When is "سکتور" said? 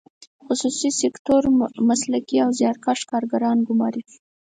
1.01-1.43